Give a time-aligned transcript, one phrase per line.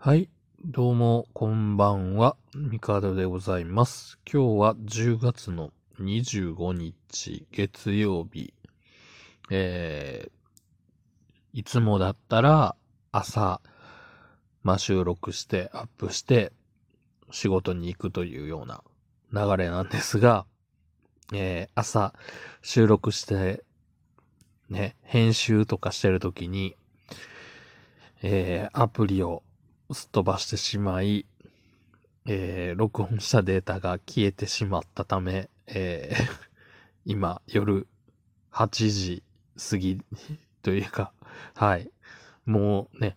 [0.00, 0.30] はい。
[0.64, 2.36] どうも、こんばんは。
[2.54, 4.20] ミカドでございます。
[4.32, 8.54] 今日は10月の25日、月曜日。
[9.50, 12.76] えー、いつもだったら
[13.10, 13.60] 朝、
[14.62, 16.52] まあ、収録して、アップして、
[17.32, 18.84] 仕事に行くというような
[19.32, 20.46] 流れなんですが、
[21.32, 22.14] えー、朝、
[22.62, 23.64] 収録して、
[24.70, 26.76] ね、編集とかしてるときに、
[28.22, 29.42] えー、アプリを
[29.92, 31.26] すっ飛ばしてしまい、
[32.26, 36.28] えー、録音したデータが消えてしまったため、えー、
[37.06, 37.86] 今、夜
[38.52, 39.22] 8時
[39.70, 40.02] 過ぎ
[40.62, 41.12] というか、
[41.54, 41.90] はい。
[42.44, 43.16] もうね、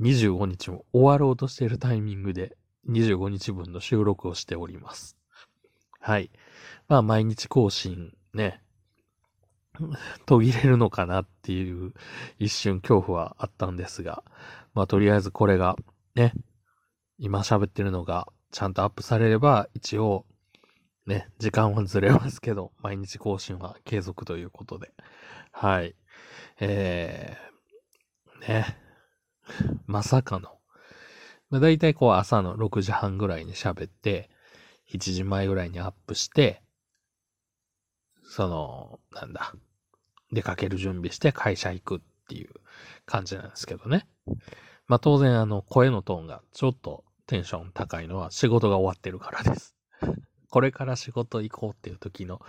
[0.00, 2.56] 25日も終わろうとしているタイミングで
[2.88, 5.16] 25日分の収録をしております。
[6.00, 6.30] はい。
[6.88, 8.62] まあ、毎日更新ね、
[10.26, 11.92] 途切れるのかなっていう
[12.38, 14.22] 一瞬恐怖はあったんですが、
[14.74, 15.76] まあとりあえずこれが
[16.14, 16.32] ね、
[17.18, 20.26] 今喋ってるのがちゃんとアップされれば一応
[21.06, 24.92] ね、時間はずれますけど、毎日更新は継続ということで。
[25.52, 25.94] はい。
[26.58, 28.76] えー、ね。
[29.86, 30.58] まさかの。
[31.48, 34.30] ま、だいたいこう朝の6時半ぐらいに喋って、
[34.92, 36.62] 7時前ぐらいにアップして、
[38.28, 39.54] その、なんだ、
[40.32, 42.50] 出かける準備して会社行くっていう
[43.04, 44.06] 感じなんですけどね。
[44.88, 49.74] まあ当然あの声のトーンがちょっとテンション高いのは仕事が終わってるからです。
[50.50, 52.40] これから仕事行こうっていう時の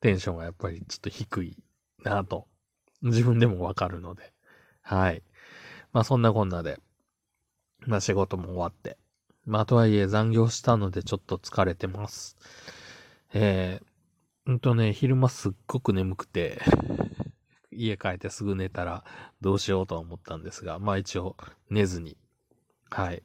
[0.00, 1.56] テンションはやっぱりちょっと低い
[2.02, 2.46] なと
[3.02, 4.32] 自分でもわかるので。
[4.82, 5.22] はい。
[5.92, 6.80] まあそんなこんなで、
[7.86, 8.98] まあ仕事も終わって。
[9.44, 12.36] まあとはいえ残業したのでちょっと疲れてます。
[13.32, 13.86] えー、
[14.46, 16.60] うんとね、昼間すっごく眠くて、
[17.72, 19.04] 家帰ってすぐ寝たら
[19.40, 21.36] どうしようと思ったんですが、まあ一応
[21.68, 22.16] 寝ずに、
[22.88, 23.24] はい。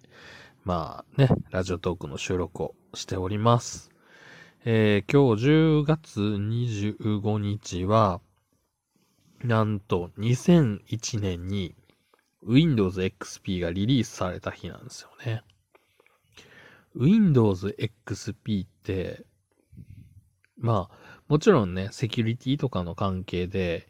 [0.63, 3.91] まあね、ラジオトークの収録をしております。
[4.65, 8.19] えー、今日10月25日は、
[9.43, 11.75] なんと2001年に
[12.41, 15.43] Windows XP がリリースされた日なんですよね。
[16.95, 19.23] Windows XP って、
[20.61, 23.87] まあ、もちろんね、セキュリティとかの関係で、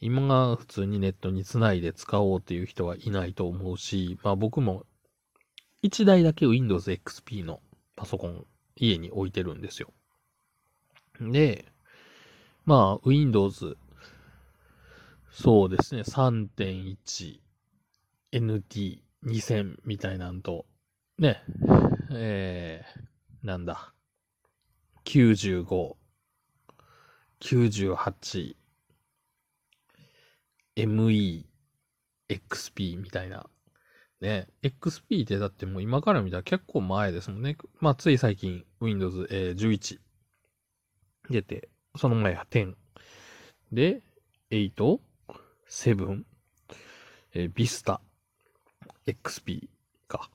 [0.00, 4.84] 今が普通にネットにつないで使おうっていう人はいないと思うし、まあ僕も
[5.82, 7.60] 1台だけ Windows XP の
[7.96, 8.46] パソコン
[8.76, 9.92] 家に置いてるんですよ。
[11.20, 11.66] で、
[12.64, 13.76] まあ Windows、
[15.30, 17.40] そうですね、3.1
[18.32, 20.66] NT2000 みたいなんと、
[21.18, 21.42] ね、
[22.10, 23.92] えー、なんだ、
[25.04, 25.96] 95、
[27.42, 28.54] 98、
[30.76, 31.44] ME、
[32.28, 33.46] XP みたいな。
[34.20, 34.46] ね。
[34.62, 37.56] XP ってだってもう今から見たら結構前ですもんね。
[37.80, 39.98] まあつい最近 Windows、えー11
[41.30, 42.74] 出て、その前は10。
[43.72, 44.02] で、
[44.50, 45.00] 8、
[45.68, 46.22] 7、
[47.34, 48.00] えー、Vista、
[49.06, 49.68] XP
[50.06, 50.30] か。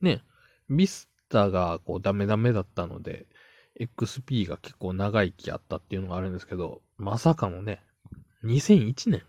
[0.00, 0.22] ね。
[0.70, 3.26] Vista がこうダメダメだったので、
[3.80, 7.82] XP が結構長生きあったっていうのがあるんですけど、まさかのね、
[8.44, 9.22] 2001年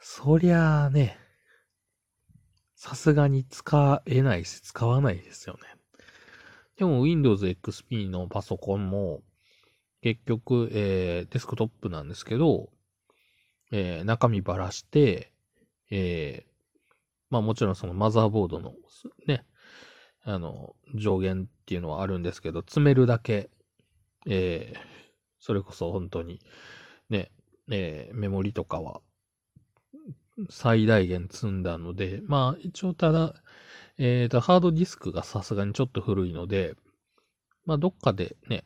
[0.00, 1.18] そりゃあね、
[2.74, 5.60] さすがに使えないし使わないですよね。
[6.78, 9.22] でも Windows XP のパソコンも
[10.00, 12.70] 結局、えー、デスクトップなんですけど、
[13.70, 15.30] えー、中身ばらして、
[15.90, 16.50] えー、
[17.28, 18.72] まあもちろんそのマザーボードの
[19.26, 19.44] ね、
[20.24, 23.50] あの、上限っていうのはあるんですけど、詰めるだけ、
[24.26, 24.78] えー、
[25.38, 26.40] それこそ本当に、
[27.08, 27.30] ね、
[27.70, 29.00] えー、メモリとかは、
[30.48, 33.34] 最大限積んだので、まあ一応ただ、
[33.98, 36.74] えーと、ハードディスクがさすがにちょっと古いので、
[37.66, 38.64] まあどっかでね、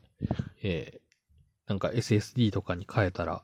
[0.63, 1.01] えー、
[1.67, 3.43] なんか SSD とかに変えたら、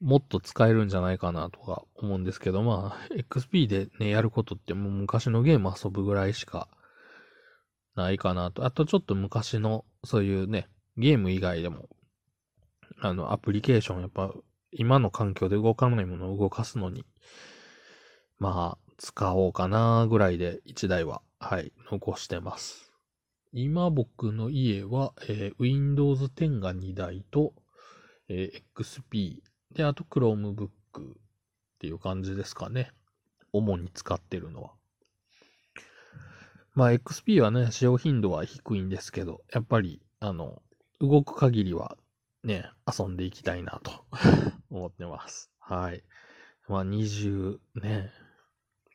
[0.00, 6.68] もっと使えるんじゃないかなとか思うんですけど、まあ、XP でね、やることってもう昔のゲーム遊ぶぐらいしか
[7.94, 8.64] ないかなと。
[8.64, 11.88] あとちょっと昔のそういうね、ゲーム以外でも、
[13.00, 14.32] あの、アプリケーションやっぱ
[14.72, 17.04] 今の環境で動かないものを動かすのに、
[18.38, 22.92] まあ、使おうかなぐらいで1台は、はい、残してます。
[23.52, 27.52] 今僕の家は、えー、Windows 10が2台と、
[28.28, 29.38] えー、XP
[29.74, 30.68] で、あと Chromebook っ
[31.80, 32.92] ていう感じですかね。
[33.52, 34.72] 主に使ってるのは。
[36.74, 40.62] まあ XP はね、使用頻度は低いんですけど、やっぱり、あの、
[41.00, 41.96] 動く限りは
[42.44, 44.04] ね、遊んでいきたいなと
[44.70, 45.50] 思ってます。
[45.58, 46.04] はい。
[46.68, 48.12] まあ20ね、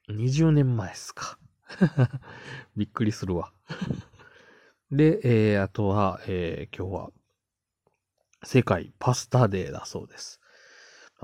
[0.09, 1.37] 20年前っすか。
[2.75, 3.51] びっくりするわ。
[4.91, 7.11] で、えー、あとは、えー、今日は、
[8.43, 10.39] 世界パスタデーだそうです。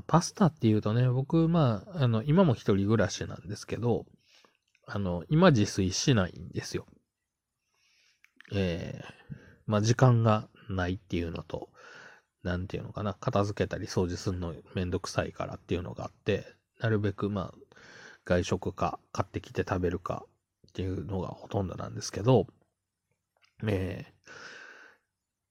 [0.07, 4.05] パスタっていうとね、僕、まあ、あの、今も一人暮らしなんですけど、
[4.93, 6.85] あの、今自炊しないんですよ。
[8.53, 9.35] えー、
[9.65, 11.69] まあ、時間がないっていうのと、
[12.43, 16.45] なんていうのかな、片付けたり掃除するのめんどくさいからっていうのがあって、
[16.81, 17.75] なるべくまあ、
[18.25, 20.25] 外食か買ってきて食べるか
[20.67, 22.47] っていうのがほとんどなんですけど、
[23.65, 24.31] えー、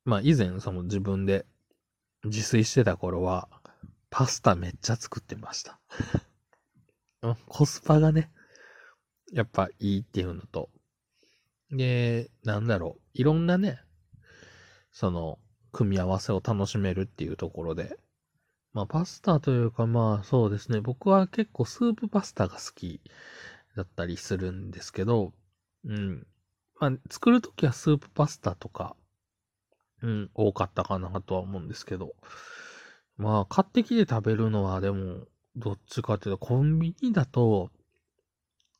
[0.05, 1.47] まあ以前その自分で
[2.25, 3.49] 自炊してた頃は、
[4.11, 5.81] パスタめっちゃ作ってました。
[7.49, 8.31] コスパがね、
[9.33, 10.71] やっぱいいっていうのと、
[11.71, 13.81] で、なんだろう、いろんなね、
[14.93, 15.39] その、
[15.73, 17.97] 組み合わせを楽しめるっていうところで、
[18.73, 23.01] まあパスタというかまあそうですね、僕は結構スープパスタが好き
[23.77, 25.33] だったりするんですけど、
[25.85, 26.27] うん。
[26.79, 28.97] まあ作るときはスープパスタとか、
[30.03, 32.15] うん、多かったかなとは思うんですけど、
[33.17, 37.71] まあ買ってきて食べるのはでも、どっちかっていうとコンビニだと、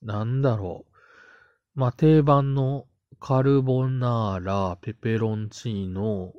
[0.03, 1.79] なんだろう。
[1.79, 2.87] まあ定番の
[3.21, 6.33] カルボナーラ、ペペロンチーノ、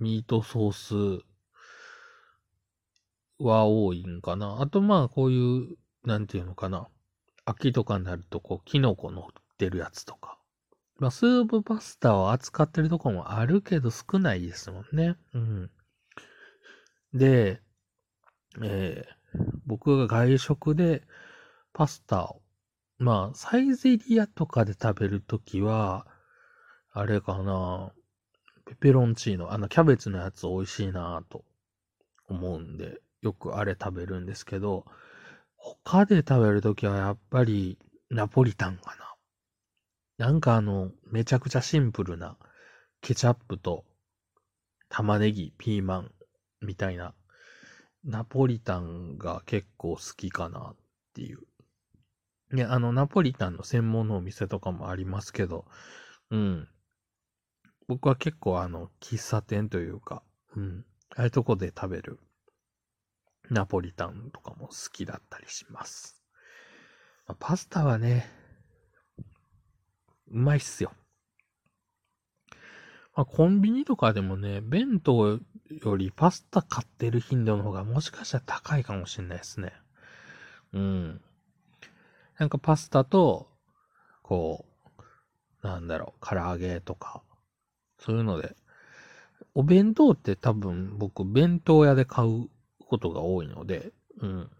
[0.00, 0.72] ミートソー
[1.20, 1.24] ス
[3.38, 4.60] は多いんかな。
[4.60, 6.88] あとまあこういう、なんていうのかな。
[7.44, 9.24] 秋とかになるとこう、キノコ乗っ
[9.56, 10.38] てるやつとか。
[10.98, 15.16] まあスープパスタを扱ってるとこもあるけど少ないですもんね。
[15.32, 15.70] うん。
[17.14, 17.60] で、
[18.62, 21.02] えー、僕が外食で
[21.72, 22.39] パスタを、
[23.00, 26.06] まあ、サイゼリアとかで食べるときは、
[26.92, 27.92] あれかな、
[28.66, 31.46] ペペロンチーノ、あの、キャベツのやつ美味しいなと
[32.28, 34.84] 思うんで、よくあれ食べるんですけど、
[35.56, 37.78] 他で食べるときはやっぱり
[38.10, 38.94] ナポリタンか
[40.18, 40.26] な。
[40.26, 42.36] なんかあの、めちゃくちゃシンプルな
[43.00, 43.86] ケチャップと
[44.90, 46.12] 玉ねぎ、ピーマン
[46.60, 47.14] みたいな
[48.04, 50.76] ナポリタンが結構好きかなっ
[51.14, 51.49] ていう。
[52.52, 55.66] いや、あの、ナポリタンの専門のお店とかもありますけど、
[56.30, 56.68] うん。
[57.86, 60.22] 僕は結構あの、喫茶店というか、
[60.56, 60.84] うん。
[61.16, 62.18] ああいうとこで食べる
[63.50, 66.22] ナポリタンとかも好きだったりします。
[67.26, 68.28] まあ、パスタはね、
[70.28, 70.92] うまいっすよ。
[73.14, 75.38] まあ、コンビニとかでもね、弁当
[75.68, 79.72] よりパスタ買ってる頻度の方がもしかしたら高いかもしれないですね。
[80.72, 81.20] うん。
[82.40, 83.50] なんかパスタと、
[84.22, 84.64] こ
[85.62, 87.22] う、なんだろう、唐揚げとか、
[87.98, 88.56] そういうので、
[89.54, 92.48] お弁当って多分僕弁当屋で買う
[92.78, 93.92] ことが多いので、
[94.22, 94.50] うん。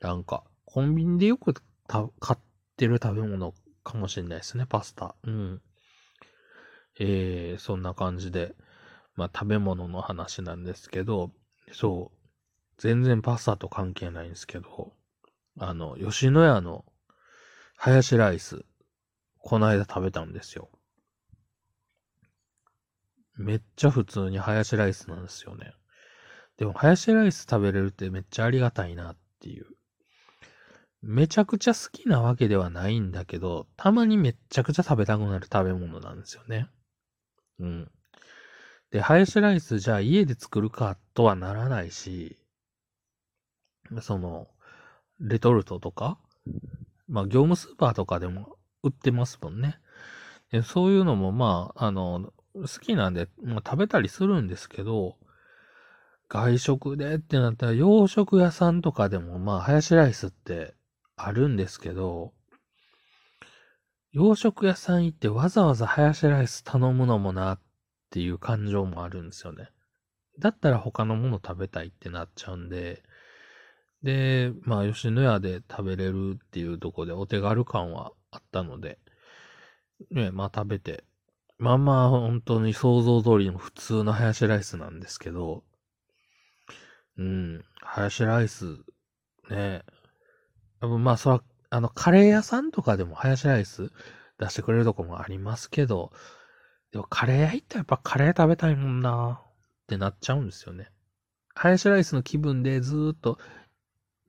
[0.00, 1.54] なんか、コンビニでよく
[1.88, 2.38] 買っ
[2.76, 5.16] てる食べ物かもしれないですね、パスタ。
[5.24, 5.62] うん。
[7.00, 8.54] えー、そんな感じで、
[9.16, 11.32] まあ食べ物の話なんですけど、
[11.72, 12.18] そう、
[12.78, 14.92] 全然パスタと関係ないんですけど、
[15.58, 16.84] あの、吉野家の
[17.76, 18.64] ハヤシライス、
[19.38, 20.70] この間食べたんですよ。
[23.36, 25.72] めっちゃ普通にハヤシライスなんですよね。
[26.56, 29.66] でも、ハヤシライス食べれるってめっちゃありがたいなっていう。
[31.02, 36.68] めちゃくちゃ好きなわけではないんだけど、たまにめっちゃくちゃ食べたくなる食べ物なんですよね。
[37.58, 37.90] うん。
[38.90, 42.38] で、ハヤシライスじゃあ家で作るかとはならないし、
[44.00, 44.48] その、
[45.24, 46.18] レトルトとか、
[47.08, 49.78] まあ業務スーパーとかでも売ってますもんね。
[50.52, 55.16] でそういうのもまあ、あの、好きなんで、まあ、食べたりするんですけど、
[56.28, 60.74] 外食でってなったら洋食屋さんとかでもまあ、ハヤシライスって
[61.16, 62.32] あるんですけど、
[64.12, 67.60] 洋食屋さん行ってわざわざハヤシライス頼むのもなっ
[68.10, 69.70] ていう感情もあるんですよね。
[70.38, 73.02] だったら他のもの食べたいってなっちゃうんで、
[74.04, 78.98] で、まあ、吉野家で食べれるっていうとこでお手軽感はあったので、
[80.10, 81.04] ね、まあ食べて、
[81.56, 85.64] まあまあ本当に想像通りの普通のハヤシライスなんですけど、
[87.16, 88.76] うん、ハヤシライス、
[89.50, 89.82] ね、
[90.82, 93.90] まあそら、あの、カレー屋さんとかでもハヤシライス
[94.38, 96.12] 出してくれるとこもありますけど、
[96.92, 100.90] でもカレー屋行ったらやっぱカレー食べたいもんなってなっちゃうんですよね。
[101.54, 103.38] ハヤシライスの気分でずっと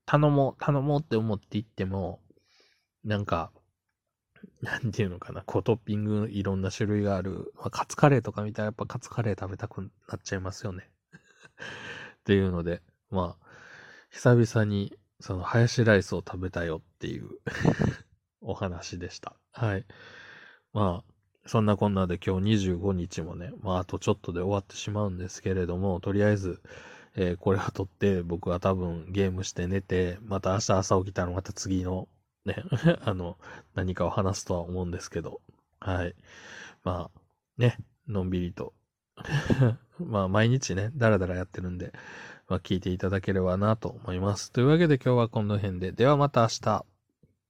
[0.05, 2.19] 頼もう、頼もうって思って行っても、
[3.03, 3.51] なんか、
[4.61, 10.89] なんていうのかな、こうトッピングいろんな種類がある、まあ、カツカレーとか見たらやっぱカツカレー食べたくなっちゃいますよね。
[12.19, 13.45] っていうので、まあ、
[14.09, 17.29] 久々にその、ハヤシライスを食べたよっていう
[18.41, 19.35] お話でした。
[19.51, 19.85] はい。
[20.73, 26.61] まあ、そんなこんなで今日25日もね、まああとちょっとで終わってしまうんですけれども、とりあえず、
[27.15, 32.07] えーこれを撮って僕は多分ゲームして寝て、また明日朝起きたらまた次の
[32.45, 32.63] ね、
[33.03, 33.37] あの、
[33.73, 35.41] 何かを話すとは思うんですけど、
[35.79, 36.15] はい。
[36.83, 37.21] まあ、
[37.57, 38.73] ね、のんびりと。
[39.99, 41.93] まあ毎日ね、だらだらやってるんで、
[42.49, 44.51] まあ聞いていただければなと思います。
[44.51, 46.85] というわけで今日はこの辺で、ではまた明日。